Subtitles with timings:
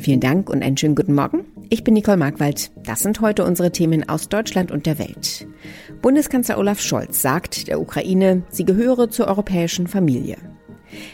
[0.00, 1.44] Vielen Dank und einen schönen guten Morgen.
[1.68, 2.70] Ich bin Nicole Markwald.
[2.86, 5.46] Das sind heute unsere Themen aus Deutschland und der Welt.
[6.00, 10.38] Bundeskanzler Olaf Scholz sagt der Ukraine, sie gehöre zur europäischen Familie.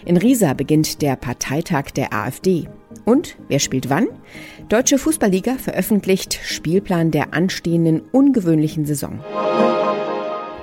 [0.04, 2.68] In Riesa beginnt der Parteitag der AfD.
[3.04, 4.06] Und wer spielt wann?
[4.68, 9.18] Deutsche Fußballliga veröffentlicht Spielplan der anstehenden ungewöhnlichen Saison.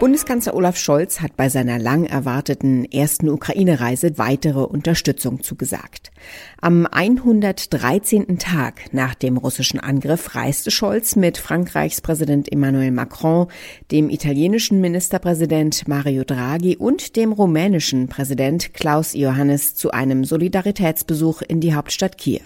[0.04, 6.12] Bundeskanzler Olaf Scholz hat bei seiner lang erwarteten ersten Ukraine-Reise weitere Unterstützung zugesagt.
[6.60, 8.38] Am 113.
[8.38, 13.48] Tag nach dem russischen Angriff reiste Scholz mit Frankreichs Präsident Emmanuel Macron,
[13.92, 21.62] dem italienischen Ministerpräsident Mario Draghi und dem rumänischen Präsident Klaus Iohannis zu einem Solidaritätsbesuch in
[21.62, 22.42] die Hauptstadt Kiew.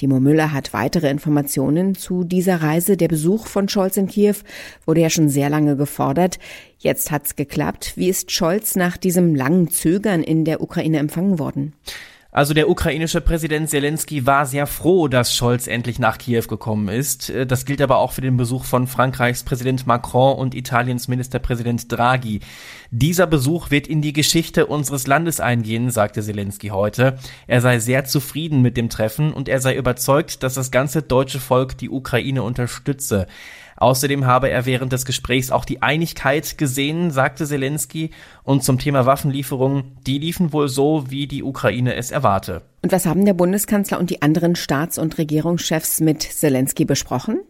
[0.00, 2.96] Timo Müller hat weitere Informationen zu dieser Reise.
[2.96, 4.36] Der Besuch von Scholz in Kiew
[4.86, 6.38] wurde ja schon sehr lange gefordert.
[6.78, 7.92] Jetzt hat's geklappt.
[7.96, 11.74] Wie ist Scholz nach diesem langen Zögern in der Ukraine empfangen worden?
[12.32, 17.32] Also der ukrainische Präsident Zelensky war sehr froh, dass Scholz endlich nach Kiew gekommen ist.
[17.48, 22.38] Das gilt aber auch für den Besuch von Frankreichs Präsident Macron und Italiens Ministerpräsident Draghi.
[22.92, 27.18] Dieser Besuch wird in die Geschichte unseres Landes eingehen, sagte Zelensky heute.
[27.48, 31.40] Er sei sehr zufrieden mit dem Treffen und er sei überzeugt, dass das ganze deutsche
[31.40, 33.26] Volk die Ukraine unterstütze.
[33.80, 38.10] Außerdem habe er während des Gesprächs auch die Einigkeit gesehen, sagte Zelensky.
[38.44, 42.62] Und zum Thema Waffenlieferungen, die liefen wohl so, wie die Ukraine es erwarte.
[42.82, 47.40] Und was haben der Bundeskanzler und die anderen Staats- und Regierungschefs mit Zelensky besprochen?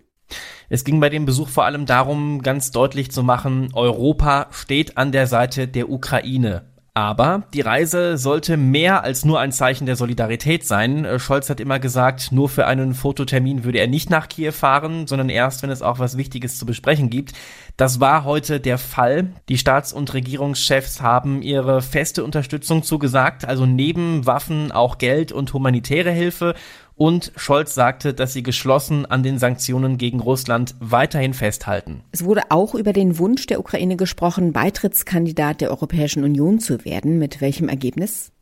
[0.69, 5.11] Es ging bei dem Besuch vor allem darum, ganz deutlich zu machen, Europa steht an
[5.11, 6.63] der Seite der Ukraine.
[6.93, 11.05] Aber die Reise sollte mehr als nur ein Zeichen der Solidarität sein.
[11.05, 15.07] Äh, Scholz hat immer gesagt, nur für einen Fototermin würde er nicht nach Kiew fahren,
[15.07, 17.33] sondern erst, wenn es auch was Wichtiges zu besprechen gibt.
[17.77, 19.33] Das war heute der Fall.
[19.49, 25.53] Die Staats- und Regierungschefs haben ihre feste Unterstützung zugesagt, also neben Waffen auch Geld und
[25.53, 26.55] humanitäre Hilfe.
[27.01, 32.03] Und Scholz sagte, dass sie geschlossen an den Sanktionen gegen Russland weiterhin festhalten.
[32.13, 37.19] Es wurde auch über den Wunsch der Ukraine gesprochen, Beitrittskandidat der Europäischen Union zu werden.
[37.19, 38.33] Mit welchem Ergebnis?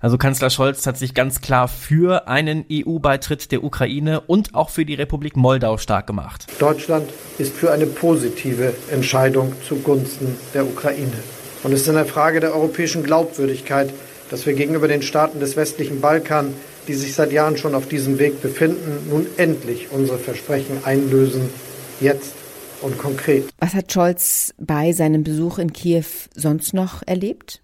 [0.00, 4.86] Also Kanzler Scholz hat sich ganz klar für einen EU-Beitritt der Ukraine und auch für
[4.86, 6.46] die Republik Moldau stark gemacht.
[6.58, 11.18] Deutschland ist für eine positive Entscheidung zugunsten der Ukraine.
[11.64, 13.92] Und es ist eine Frage der europäischen Glaubwürdigkeit,
[14.30, 16.54] dass wir gegenüber den Staaten des westlichen Balkan
[16.88, 21.48] die sich seit Jahren schon auf diesem Weg befinden, nun endlich unsere Versprechen einlösen,
[22.00, 22.34] jetzt
[22.82, 23.44] und konkret.
[23.58, 26.04] Was hat Scholz bei seinem Besuch in Kiew
[26.34, 27.62] sonst noch erlebt?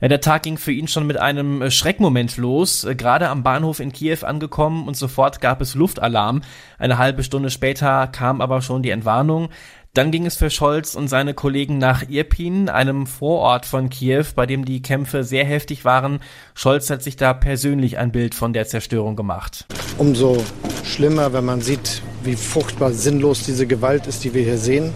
[0.00, 2.84] Ja, der Tag ging für ihn schon mit einem äh, Schreckmoment los.
[2.84, 6.42] Äh, gerade am Bahnhof in Kiew angekommen und sofort gab es Luftalarm.
[6.78, 9.48] Eine halbe Stunde später kam aber schon die Entwarnung.
[9.94, 14.46] Dann ging es für Scholz und seine Kollegen nach Irpin, einem Vorort von Kiew, bei
[14.46, 16.20] dem die Kämpfe sehr heftig waren.
[16.54, 19.66] Scholz hat sich da persönlich ein Bild von der Zerstörung gemacht.
[19.96, 20.44] Umso
[20.84, 24.92] schlimmer, wenn man sieht, wie furchtbar sinnlos diese Gewalt ist, die wir hier sehen.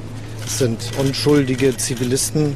[0.46, 2.54] Es sind unschuldige Zivilisten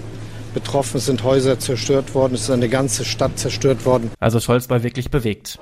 [0.56, 4.10] betroffen, es sind Häuser zerstört worden, es ist eine ganze Stadt zerstört worden.
[4.18, 5.58] Also Scholz war wirklich bewegt.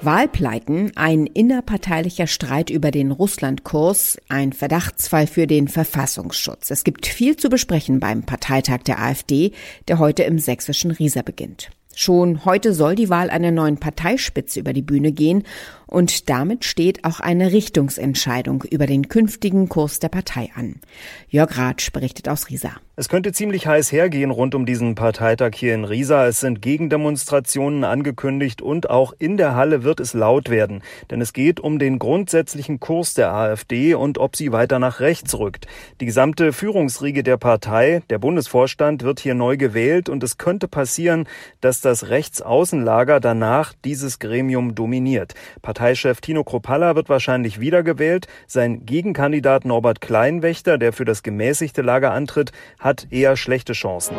[0.00, 6.70] Wahlpleiten, ein innerparteilicher Streit über den Russlandkurs, ein Verdachtsfall für den Verfassungsschutz.
[6.70, 9.52] Es gibt viel zu besprechen beim Parteitag der AfD,
[9.88, 11.70] der heute im sächsischen Riesa beginnt.
[11.96, 15.44] Schon heute soll die Wahl einer neuen Parteispitze über die Bühne gehen
[15.86, 20.80] und damit steht auch eine Richtungsentscheidung über den künftigen Kurs der Partei an.
[21.28, 22.72] Jörg Ratsch berichtet aus Riesa.
[22.96, 26.26] Es könnte ziemlich heiß hergehen rund um diesen Parteitag hier in Riesa.
[26.26, 30.82] Es sind Gegendemonstrationen angekündigt und auch in der Halle wird es laut werden.
[31.10, 35.36] Denn es geht um den grundsätzlichen Kurs der AfD und ob sie weiter nach rechts
[35.36, 35.66] rückt.
[36.00, 41.26] Die gesamte Führungsriege der Partei, der Bundesvorstand, wird hier neu gewählt und es könnte passieren,
[41.60, 45.34] dass das Rechtsaußenlager danach dieses Gremium dominiert.
[45.62, 48.26] Parteichef Tino Kropalla wird wahrscheinlich wiedergewählt.
[48.46, 54.16] Sein Gegenkandidat Norbert Kleinwächter, der für das gemäßigte Lager antritt, hat eher schlechte Chancen.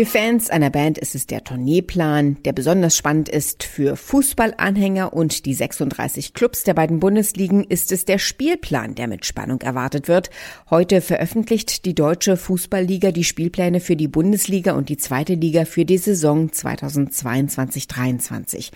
[0.00, 3.64] Für Fans einer Band ist es der Tourneeplan, der besonders spannend ist.
[3.64, 9.26] Für Fußballanhänger und die 36 Clubs der beiden Bundesligen ist es der Spielplan, der mit
[9.26, 10.30] Spannung erwartet wird.
[10.70, 15.84] Heute veröffentlicht die Deutsche Fußballliga die Spielpläne für die Bundesliga und die zweite Liga für
[15.84, 18.70] die Saison 2022-23.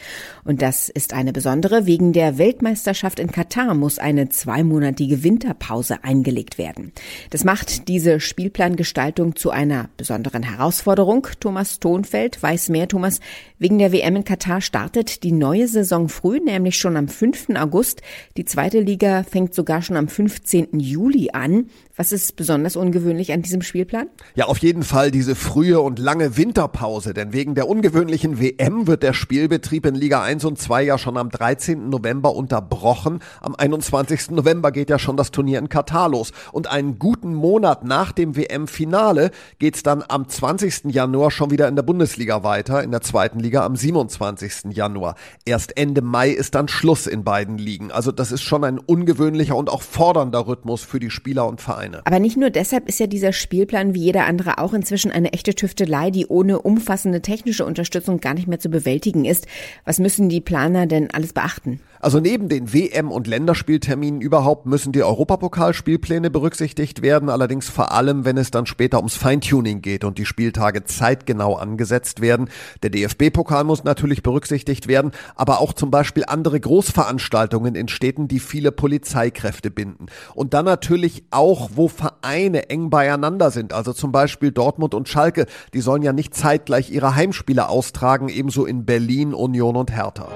[0.45, 1.87] Und das ist eine besondere.
[1.87, 6.93] Wegen der Weltmeisterschaft in Katar muss eine zweimonatige Winterpause eingelegt werden.
[7.31, 11.14] Das macht diese Spielplangestaltung zu einer besonderen Herausforderung.
[11.15, 11.41] Strunk.
[11.41, 12.89] Thomas Thonfeld weiß mehr.
[12.89, 13.21] Thomas,
[13.59, 17.51] wegen der WM in Katar startet die neue Saison früh, nämlich schon am 5.
[17.57, 18.03] August.
[18.37, 20.81] Die zweite Liga fängt sogar schon am 15.
[20.81, 21.67] Juli an.
[21.97, 24.09] Was ist besonders ungewöhnlich an diesem Spielplan?
[24.35, 29.05] Ja, auf jeden Fall diese frühe und lange Winterpause, denn wegen der ungewöhnlichen WM wird
[29.05, 31.89] der Spielbetrieb in Liga 1 und 2 ja schon am 13.
[31.91, 33.21] November unterbrochen.
[33.41, 34.33] Am 21.
[34.33, 38.35] November geht ja schon das Turnier in Katar los und einen guten Monat nach dem
[38.35, 39.31] WM-Finale
[39.61, 40.93] geht's dann am 20.
[40.95, 44.73] Januar schon wieder in der Bundesliga weiter, in der zweiten Liga am 27.
[44.73, 45.17] Januar.
[45.45, 47.91] Erst Ende Mai ist dann Schluss in beiden Ligen.
[47.91, 52.03] Also das ist schon ein ungewöhnlicher und auch fordernder Rhythmus für die Spieler und Vereine.
[52.05, 55.55] Aber nicht nur deshalb ist ja dieser Spielplan wie jeder andere auch inzwischen eine echte
[55.55, 59.47] Tüftelei, die ohne umfassende technische Unterstützung gar nicht mehr zu bewältigen ist.
[59.85, 61.81] Was müssen die Planer denn alles beachten?
[62.05, 68.27] Also neben den WM- und Länderspielterminen überhaupt müssen die Europapokalspielpläne berücksichtigt werden, allerdings vor allem,
[68.27, 72.49] wenn es dann später ums Feintuning geht und die Spieltage zeitgenau angesetzt werden.
[72.83, 78.41] Der DFB-Pokal muss natürlich berücksichtigt werden, aber auch zum Beispiel andere Großveranstaltungen in Städten, die
[78.41, 80.07] viele Polizeikräfte binden.
[80.35, 85.47] Und dann natürlich auch, wo Vereine eng beieinander sind, also zum Beispiel Dortmund und Schalke,
[85.73, 90.29] die sollen ja nicht zeitgleich ihre Heimspiele austragen, ebenso in Berlin, Union und Hertha.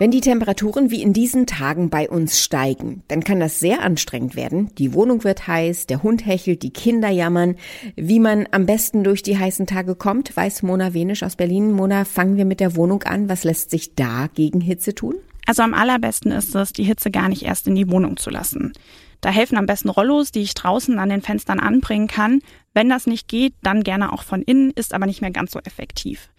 [0.00, 4.34] Wenn die Temperaturen wie in diesen Tagen bei uns steigen, dann kann das sehr anstrengend
[4.34, 4.74] werden.
[4.76, 7.56] Die Wohnung wird heiß, der Hund hechelt, die Kinder jammern.
[7.96, 11.72] Wie man am besten durch die heißen Tage kommt, weiß Mona Wenisch aus Berlin.
[11.72, 13.28] Mona, fangen wir mit der Wohnung an.
[13.28, 15.16] Was lässt sich da gegen Hitze tun?
[15.44, 18.72] Also am allerbesten ist es, die Hitze gar nicht erst in die Wohnung zu lassen.
[19.20, 22.40] Da helfen am besten Rollos, die ich draußen an den Fenstern anbringen kann.
[22.72, 25.58] Wenn das nicht geht, dann gerne auch von innen, ist aber nicht mehr ganz so
[25.58, 26.30] effektiv.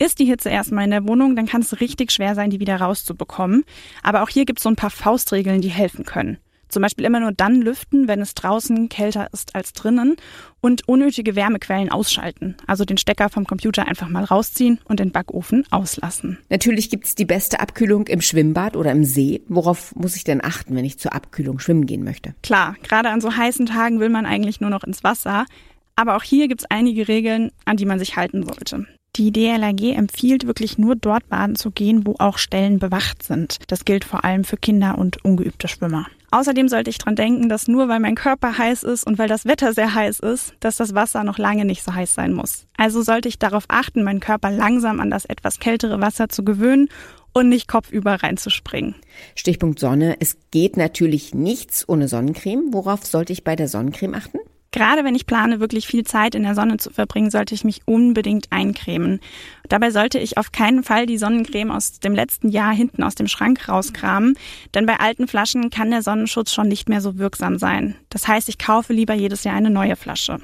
[0.00, 2.76] Ist die Hitze erstmal in der Wohnung, dann kann es richtig schwer sein, die wieder
[2.76, 3.64] rauszubekommen.
[4.04, 6.38] Aber auch hier gibt es so ein paar Faustregeln, die helfen können.
[6.68, 10.16] Zum Beispiel immer nur dann lüften, wenn es draußen kälter ist als drinnen
[10.60, 12.56] und unnötige Wärmequellen ausschalten.
[12.66, 16.38] Also den Stecker vom Computer einfach mal rausziehen und den Backofen auslassen.
[16.50, 19.42] Natürlich gibt es die beste Abkühlung im Schwimmbad oder im See.
[19.48, 22.34] Worauf muss ich denn achten, wenn ich zur Abkühlung schwimmen gehen möchte?
[22.42, 25.46] Klar, gerade an so heißen Tagen will man eigentlich nur noch ins Wasser.
[25.96, 28.86] Aber auch hier gibt es einige Regeln, an die man sich halten sollte.
[29.18, 33.58] Die DLRG empfiehlt wirklich nur dort baden zu gehen, wo auch Stellen bewacht sind.
[33.66, 36.06] Das gilt vor allem für Kinder und ungeübte Schwimmer.
[36.30, 39.44] Außerdem sollte ich dran denken, dass nur weil mein Körper heiß ist und weil das
[39.44, 42.66] Wetter sehr heiß ist, dass das Wasser noch lange nicht so heiß sein muss.
[42.76, 46.88] Also sollte ich darauf achten, meinen Körper langsam an das etwas kältere Wasser zu gewöhnen
[47.32, 48.94] und nicht kopfüber reinzuspringen.
[49.34, 50.16] Stichpunkt Sonne.
[50.20, 52.72] Es geht natürlich nichts ohne Sonnencreme.
[52.72, 54.38] Worauf sollte ich bei der Sonnencreme achten?
[54.70, 57.80] Gerade wenn ich plane, wirklich viel Zeit in der Sonne zu verbringen, sollte ich mich
[57.86, 59.20] unbedingt eincremen.
[59.68, 63.28] Dabei sollte ich auf keinen Fall die Sonnencreme aus dem letzten Jahr hinten aus dem
[63.28, 64.36] Schrank rauskramen,
[64.74, 67.94] denn bei alten Flaschen kann der Sonnenschutz schon nicht mehr so wirksam sein.
[68.10, 70.38] Das heißt, ich kaufe lieber jedes Jahr eine neue Flasche.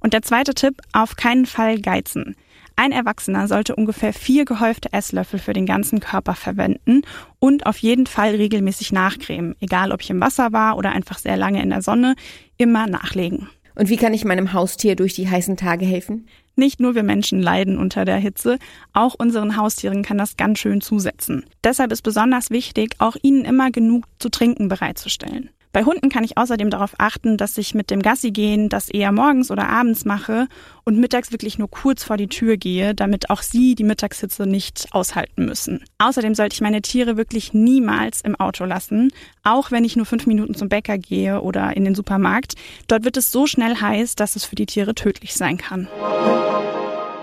[0.00, 2.36] Und der zweite Tipp, auf keinen Fall geizen.
[2.76, 7.02] Ein Erwachsener sollte ungefähr vier gehäufte Esslöffel für den ganzen Körper verwenden
[7.38, 11.36] und auf jeden Fall regelmäßig nachcremen, egal ob ich im Wasser war oder einfach sehr
[11.36, 12.16] lange in der Sonne,
[12.56, 13.48] immer nachlegen.
[13.74, 16.26] Und wie kann ich meinem Haustier durch die heißen Tage helfen?
[16.56, 18.58] Nicht nur wir Menschen leiden unter der Hitze,
[18.92, 21.44] auch unseren Haustieren kann das ganz schön zusetzen.
[21.64, 25.50] Deshalb ist besonders wichtig, auch ihnen immer genug zu trinken bereitzustellen.
[25.72, 29.10] Bei Hunden kann ich außerdem darauf achten, dass ich mit dem Gassi gehen das eher
[29.10, 30.46] morgens oder abends mache
[30.84, 34.88] und mittags wirklich nur kurz vor die Tür gehe, damit auch sie die Mittagshitze nicht
[34.90, 35.82] aushalten müssen.
[35.96, 39.12] Außerdem sollte ich meine Tiere wirklich niemals im Auto lassen,
[39.44, 42.54] auch wenn ich nur fünf Minuten zum Bäcker gehe oder in den Supermarkt.
[42.86, 45.88] Dort wird es so schnell heiß, dass es für die Tiere tödlich sein kann.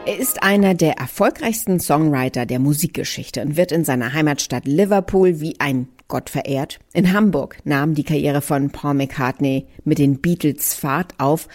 [0.08, 5.60] Er ist einer der erfolgreichsten Songwriter der Musikgeschichte und wird in seiner Heimatstadt Liverpool wie
[5.60, 6.80] ein Gott verehrt.
[6.92, 11.48] In Hamburg nahm die Karriere von Paul McCartney mit den Beatles Fahrt auf.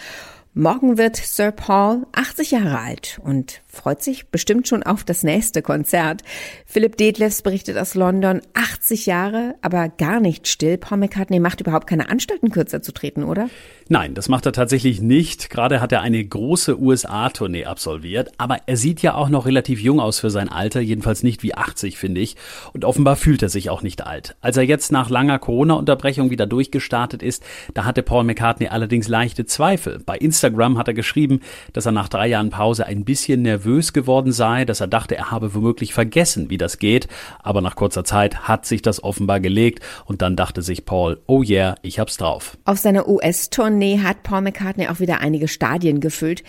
[0.55, 5.63] Morgen wird Sir Paul 80 Jahre alt und freut sich bestimmt schon auf das nächste
[5.63, 6.23] Konzert.
[6.67, 10.79] Philipp Detlefs berichtet aus London, 80 Jahre, aber gar nicht still.
[10.79, 13.49] Paul McCartney macht überhaupt keine Anstalten, kürzer zu treten, oder?
[13.89, 15.51] Nein, das macht er tatsächlich nicht.
[15.51, 20.01] Gerade hat er eine große USA-Tournee absolviert, aber er sieht ja auch noch relativ jung
[20.01, 22.37] aus für sein Alter, jedenfalls nicht wie 80, finde ich.
[22.73, 24.37] Und offenbar fühlt er sich auch nicht alt.
[24.41, 27.43] Als er jetzt nach langer Corona-Unterbrechung wieder durchgestartet ist,
[27.75, 30.01] da hatte Paul McCartney allerdings leichte Zweifel.
[30.05, 31.41] Bei Instagram hat er geschrieben,
[31.73, 35.17] dass er nach drei Jahren Pause ein bisschen nervös nervös geworden sei, dass er dachte,
[35.17, 37.09] er habe womöglich vergessen, wie das geht.
[37.43, 41.43] Aber nach kurzer Zeit hat sich das offenbar gelegt und dann dachte sich Paul, oh
[41.43, 42.59] yeah, ich hab's drauf.
[42.65, 46.43] Auf seiner US-Tournee hat Paul McCartney auch wieder einige Stadien gefüllt.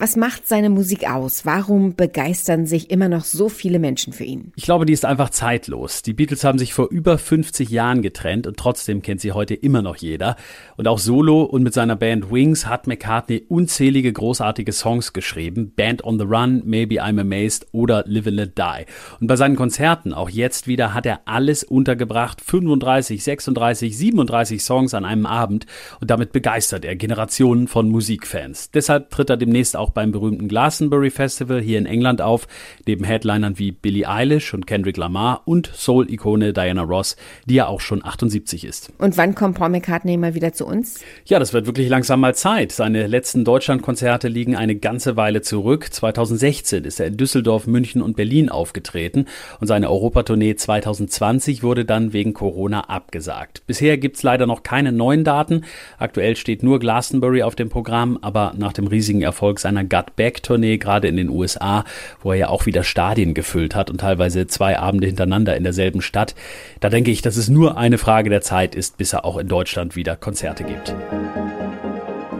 [0.00, 1.44] Was macht seine Musik aus?
[1.44, 4.52] Warum begeistern sich immer noch so viele Menschen für ihn?
[4.54, 6.02] Ich glaube, die ist einfach zeitlos.
[6.02, 9.82] Die Beatles haben sich vor über 50 Jahren getrennt und trotzdem kennt sie heute immer
[9.82, 10.36] noch jeder.
[10.76, 15.72] Und auch solo und mit seiner Band Wings hat McCartney unzählige großartige Songs geschrieben.
[15.74, 18.84] Band on the Run, Maybe I'm Amazed oder Live and Let Die.
[19.20, 22.40] Und bei seinen Konzerten, auch jetzt wieder, hat er alles untergebracht.
[22.40, 25.66] 35, 36, 37 Songs an einem Abend.
[26.00, 28.70] Und damit begeistert er Generationen von Musikfans.
[28.70, 32.46] Deshalb tritt er demnächst auch auch beim berühmten Glastonbury Festival hier in England auf,
[32.86, 37.80] neben Headlinern wie Billie Eilish und Kendrick Lamar und Soul-Ikone Diana Ross, die ja auch
[37.80, 38.92] schon 78 ist.
[38.98, 41.00] Und wann kommt Paul McCartney mal wieder zu uns?
[41.24, 42.72] Ja, das wird wirklich langsam mal Zeit.
[42.72, 45.90] Seine letzten Deutschlandkonzerte liegen eine ganze Weile zurück.
[45.90, 46.47] 2016
[46.86, 49.26] ist er in Düsseldorf, München und Berlin aufgetreten
[49.60, 53.62] und seine Europatournee 2020 wurde dann wegen Corona abgesagt.
[53.66, 55.64] Bisher gibt es leider noch keine neuen Daten.
[55.98, 60.16] Aktuell steht nur Glastonbury auf dem Programm, aber nach dem riesigen Erfolg seiner seiner Gut
[60.16, 61.84] Back Tournee, gerade in den USA,
[62.22, 66.00] wo er ja auch wieder Stadien gefüllt hat und teilweise zwei Abende hintereinander in derselben
[66.00, 66.34] Stadt.
[66.80, 69.48] Da denke ich, dass es nur eine Frage der Zeit ist, bis er auch in
[69.48, 70.94] Deutschland wieder Konzerte gibt.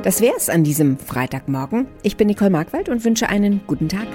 [0.03, 1.87] Das wäre es an diesem Freitagmorgen.
[2.03, 4.07] Ich bin Nicole Markwald und wünsche einen guten Tag.